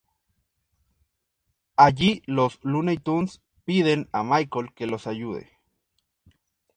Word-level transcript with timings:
Allí, 1.75 2.23
los 2.25 2.57
Looney 2.63 2.97
Tunes 2.97 3.39
piden 3.65 4.09
a 4.13 4.23
Michael 4.23 4.73
que 4.73 4.87
los 4.87 5.05
ayude. 5.05 5.51